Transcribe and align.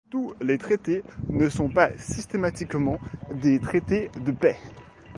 Tous 0.09 0.33
les 0.41 0.57
traités 0.57 1.03
ne 1.29 1.47
sont 1.47 1.69
pas 1.69 1.91
systématiquement 1.95 2.99
des 3.35 3.59
traités 3.59 4.09
de 4.25 4.31
paix. 4.31 4.57